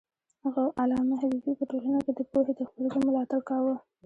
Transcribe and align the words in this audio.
علامه 0.81 1.15
حبيبي 1.21 1.53
په 1.59 1.65
ټولنه 1.71 1.99
کي 2.05 2.11
د 2.15 2.19
پوهې 2.31 2.53
د 2.55 2.61
خپرېدو 2.69 2.97
ملاتړ 3.07 3.39
کاوه. 3.49 3.75